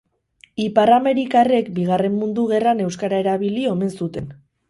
[0.61, 4.35] Ipar-amerikarrek Bigarren Mundu Gerran euskara erabili omen zuten.